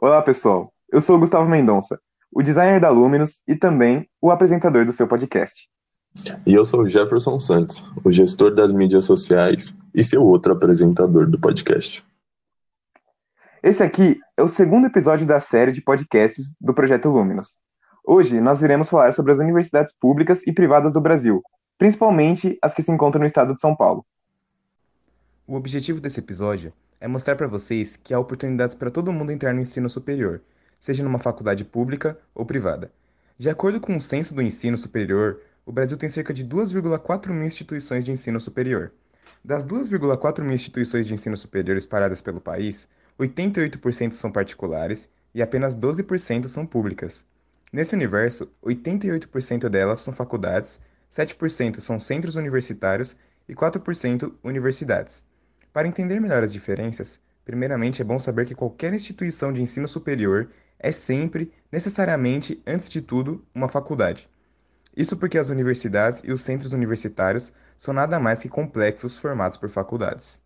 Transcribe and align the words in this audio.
Olá, 0.00 0.22
pessoal. 0.22 0.72
Eu 0.92 1.00
sou 1.00 1.16
o 1.16 1.18
Gustavo 1.18 1.50
Mendonça, 1.50 1.98
o 2.30 2.40
designer 2.40 2.80
da 2.80 2.88
Luminous 2.88 3.42
e 3.48 3.56
também 3.56 4.08
o 4.22 4.30
apresentador 4.30 4.86
do 4.86 4.92
seu 4.92 5.08
podcast. 5.08 5.68
E 6.46 6.54
eu 6.54 6.64
sou 6.64 6.82
o 6.82 6.86
Jefferson 6.86 7.40
Santos, 7.40 7.82
o 8.04 8.12
gestor 8.12 8.54
das 8.54 8.70
mídias 8.70 9.06
sociais 9.06 9.76
e 9.92 10.04
seu 10.04 10.22
outro 10.22 10.52
apresentador 10.52 11.28
do 11.28 11.36
podcast. 11.36 12.06
Esse 13.60 13.82
aqui 13.82 14.20
é 14.36 14.42
o 14.42 14.46
segundo 14.46 14.86
episódio 14.86 15.26
da 15.26 15.40
série 15.40 15.72
de 15.72 15.82
podcasts 15.82 16.54
do 16.60 16.72
Projeto 16.72 17.08
Luminous. 17.08 17.56
Hoje 18.06 18.40
nós 18.40 18.62
iremos 18.62 18.88
falar 18.88 19.12
sobre 19.12 19.32
as 19.32 19.38
universidades 19.38 19.92
públicas 19.98 20.46
e 20.46 20.52
privadas 20.52 20.92
do 20.92 21.00
Brasil, 21.00 21.42
principalmente 21.76 22.56
as 22.62 22.72
que 22.72 22.82
se 22.82 22.92
encontram 22.92 23.18
no 23.18 23.26
estado 23.26 23.52
de 23.52 23.60
São 23.60 23.74
Paulo. 23.74 24.06
O 25.44 25.56
objetivo 25.56 26.00
desse 26.00 26.20
episódio 26.20 26.68
é 26.68 26.87
mostrar 27.06 27.36
para 27.36 27.46
vocês 27.46 27.96
que 27.96 28.12
há 28.12 28.18
oportunidades 28.18 28.74
para 28.74 28.90
todo 28.90 29.12
mundo 29.12 29.30
entrar 29.30 29.54
no 29.54 29.60
ensino 29.60 29.88
superior, 29.88 30.40
seja 30.80 31.04
numa 31.04 31.18
faculdade 31.18 31.64
pública 31.64 32.18
ou 32.34 32.44
privada. 32.44 32.90
De 33.38 33.48
acordo 33.48 33.78
com 33.78 33.96
o 33.96 34.00
Censo 34.00 34.34
do 34.34 34.42
Ensino 34.42 34.76
Superior, 34.76 35.40
o 35.64 35.70
Brasil 35.70 35.96
tem 35.96 36.08
cerca 36.08 36.34
de 36.34 36.44
2,4 36.44 37.28
mil 37.28 37.46
instituições 37.46 38.04
de 38.04 38.10
ensino 38.10 38.40
superior. 38.40 38.90
Das 39.44 39.64
2,4 39.64 40.42
mil 40.42 40.54
instituições 40.54 41.06
de 41.06 41.14
ensino 41.14 41.36
superior 41.36 41.76
espalhadas 41.76 42.20
pelo 42.20 42.40
país, 42.40 42.88
88% 43.18 44.12
são 44.12 44.32
particulares 44.32 45.08
e 45.34 45.40
apenas 45.40 45.76
12% 45.76 46.48
são 46.48 46.66
públicas. 46.66 47.24
Nesse 47.72 47.94
universo, 47.94 48.50
88% 48.64 49.68
delas 49.68 50.00
são 50.00 50.12
faculdades, 50.12 50.80
7% 51.12 51.80
são 51.80 52.00
centros 52.00 52.34
universitários 52.34 53.16
e 53.48 53.54
4% 53.54 54.32
universidades. 54.42 55.22
Para 55.78 55.86
entender 55.86 56.20
melhor 56.20 56.42
as 56.42 56.52
diferenças, 56.52 57.20
primeiramente 57.44 58.02
é 58.02 58.04
bom 58.04 58.18
saber 58.18 58.44
que 58.44 58.52
qualquer 58.52 58.92
instituição 58.92 59.52
de 59.52 59.62
ensino 59.62 59.86
superior 59.86 60.50
é 60.76 60.90
sempre, 60.90 61.52
necessariamente, 61.70 62.60
antes 62.66 62.88
de 62.88 63.00
tudo, 63.00 63.44
uma 63.54 63.68
faculdade. 63.68 64.28
Isso 64.96 65.16
porque 65.16 65.38
as 65.38 65.50
universidades 65.50 66.20
e 66.24 66.32
os 66.32 66.40
centros 66.40 66.72
universitários 66.72 67.52
são 67.76 67.94
nada 67.94 68.18
mais 68.18 68.40
que 68.40 68.48
complexos 68.48 69.16
formados 69.16 69.56
por 69.56 69.68
faculdades. 69.68 70.40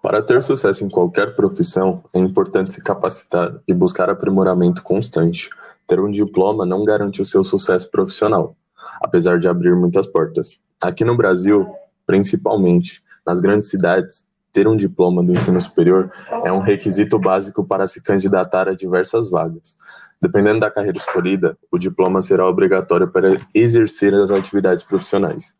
Para 0.00 0.22
ter 0.22 0.42
sucesso 0.42 0.86
em 0.86 0.88
qualquer 0.88 1.36
profissão, 1.36 2.02
é 2.14 2.18
importante 2.18 2.72
se 2.72 2.82
capacitar 2.82 3.60
e 3.68 3.74
buscar 3.74 4.08
aprimoramento 4.08 4.82
constante. 4.82 5.50
Ter 5.86 6.00
um 6.00 6.10
diploma 6.10 6.64
não 6.64 6.82
garante 6.82 7.20
o 7.20 7.26
seu 7.26 7.44
sucesso 7.44 7.90
profissional, 7.90 8.56
apesar 9.02 9.38
de 9.38 9.48
abrir 9.48 9.76
muitas 9.76 10.06
portas. 10.06 10.60
Aqui 10.82 11.04
no 11.04 11.14
Brasil, 11.14 11.70
principalmente, 12.06 13.02
nas 13.26 13.40
grandes 13.40 13.68
cidades, 13.68 14.26
ter 14.52 14.68
um 14.68 14.76
diploma 14.76 15.24
do 15.24 15.32
ensino 15.32 15.60
superior 15.60 16.12
é 16.44 16.52
um 16.52 16.60
requisito 16.60 17.18
básico 17.18 17.64
para 17.64 17.86
se 17.86 18.02
candidatar 18.02 18.68
a 18.68 18.74
diversas 18.74 19.30
vagas. 19.30 19.76
Dependendo 20.20 20.60
da 20.60 20.70
carreira 20.70 20.98
escolhida, 20.98 21.56
o 21.70 21.78
diploma 21.78 22.20
será 22.22 22.46
obrigatório 22.46 23.08
para 23.08 23.40
exercer 23.54 24.14
as 24.14 24.30
atividades 24.30 24.84
profissionais. 24.84 25.56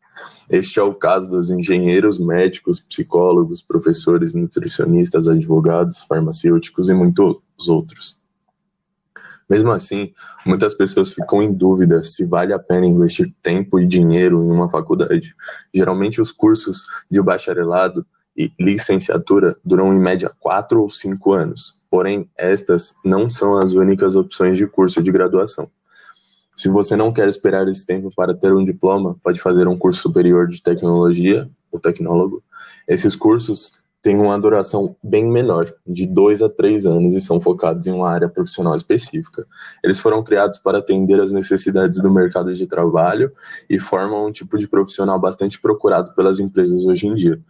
Este 0.48 0.78
é 0.78 0.83
o 0.83 0.94
caso 0.94 1.28
dos 1.28 1.50
engenheiros, 1.50 2.18
médicos, 2.18 2.78
psicólogos, 2.78 3.62
professores, 3.62 4.34
nutricionistas, 4.34 5.27
advogados, 5.27 6.02
farmacêuticos 6.02 6.88
e 6.88 6.94
muitos 6.94 7.40
outros. 7.68 8.21
Mesmo 9.53 9.70
assim, 9.70 10.14
muitas 10.47 10.72
pessoas 10.72 11.12
ficam 11.12 11.42
em 11.42 11.53
dúvida 11.53 12.03
se 12.03 12.25
vale 12.25 12.55
a 12.55 12.58
pena 12.58 12.86
investir 12.86 13.31
tempo 13.42 13.78
e 13.78 13.86
dinheiro 13.86 14.42
em 14.42 14.50
uma 14.50 14.67
faculdade. 14.67 15.36
Geralmente, 15.75 16.22
os 16.22 16.33
cursos 16.33 16.86
de 17.11 17.20
bacharelado 17.20 18.06
e 18.34 18.50
licenciatura 18.58 19.55
duram 19.62 19.92
em 19.92 20.01
média 20.01 20.33
quatro 20.41 20.80
ou 20.80 20.91
cinco 20.91 21.35
anos, 21.35 21.79
porém, 21.91 22.27
estas 22.35 22.95
não 23.05 23.29
são 23.29 23.55
as 23.58 23.74
únicas 23.74 24.17
opções 24.17 24.57
de 24.57 24.67
curso 24.67 25.02
de 25.02 25.12
graduação. 25.12 25.70
Se 26.57 26.70
você 26.70 26.96
não 26.96 27.12
quer 27.12 27.29
esperar 27.29 27.68
esse 27.68 27.85
tempo 27.85 28.11
para 28.17 28.33
ter 28.33 28.55
um 28.55 28.64
diploma, 28.64 29.18
pode 29.23 29.39
fazer 29.39 29.68
um 29.68 29.77
curso 29.77 30.01
superior 30.01 30.48
de 30.48 30.62
tecnologia, 30.62 31.46
ou 31.70 31.79
tecnólogo. 31.79 32.42
Esses 32.89 33.14
cursos 33.14 33.81
têm 34.02 34.18
uma 34.18 34.39
duração 34.39 34.96
bem 35.01 35.30
menor, 35.30 35.73
de 35.86 36.07
dois 36.07 36.42
a 36.42 36.48
três 36.48 36.85
anos, 36.85 37.14
e 37.14 37.20
são 37.20 37.40
focados 37.40 37.86
em 37.86 37.92
uma 37.92 38.11
área 38.11 38.29
profissional 38.29 38.74
específica. 38.74 39.46
Eles 39.83 40.01
foram 40.01 40.24
criados 40.24 40.58
para 40.58 40.79
atender 40.79 41.20
às 41.20 41.30
necessidades 41.30 42.02
do 42.02 42.12
mercado 42.12 42.52
de 42.52 42.67
trabalho 42.67 43.33
e 43.70 43.79
formam 43.79 44.27
um 44.27 44.33
tipo 44.33 44.58
de 44.58 44.67
profissional 44.67 45.20
bastante 45.20 45.61
procurado 45.61 46.12
pelas 46.14 46.41
empresas 46.41 46.85
hoje 46.85 47.07
em 47.07 47.14
dia. 47.14 47.41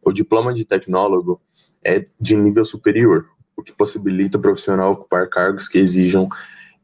O 0.00 0.12
diploma 0.12 0.54
de 0.54 0.64
tecnólogo 0.64 1.40
é 1.84 2.02
de 2.20 2.36
nível 2.36 2.64
superior, 2.64 3.26
o 3.56 3.62
que 3.62 3.72
possibilita 3.72 4.38
o 4.38 4.40
profissional 4.40 4.92
ocupar 4.92 5.28
cargos 5.28 5.66
que 5.66 5.78
exijam 5.78 6.28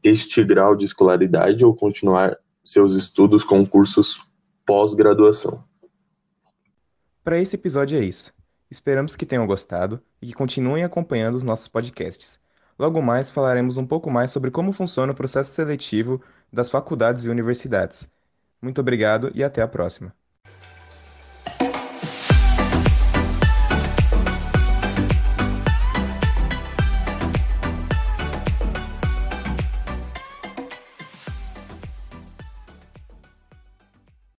este 0.03 0.43
grau 0.43 0.75
de 0.75 0.83
escolaridade 0.83 1.63
ou 1.63 1.73
continuar 1.73 2.37
seus 2.61 2.93
estudos 2.93 3.45
com 3.45 3.65
cursos 3.65 4.21
pós-graduação. 4.65 5.63
Para 7.23 7.39
esse 7.39 7.55
episódio 7.55 7.97
é 7.97 8.03
isso. 8.03 8.33
Esperamos 8.73 9.15
que 9.15 9.23
tenham 9.23 9.45
gostado 9.45 10.01
e 10.19 10.25
que 10.25 10.33
continuem 10.33 10.83
acompanhando 10.83 11.35
os 11.35 11.43
nossos 11.43 11.67
podcasts. 11.67 12.39
Logo 12.77 13.03
mais 13.03 13.29
falaremos 13.29 13.77
um 13.77 13.85
pouco 13.85 14.09
mais 14.09 14.31
sobre 14.31 14.49
como 14.49 14.71
funciona 14.71 15.11
o 15.13 15.15
processo 15.15 15.53
seletivo 15.53 16.19
das 16.51 16.71
faculdades 16.71 17.23
e 17.23 17.29
universidades. 17.29 18.09
Muito 18.59 18.81
obrigado 18.81 19.31
e 19.35 19.43
até 19.43 19.61
a 19.61 19.67
próxima. 19.67 20.11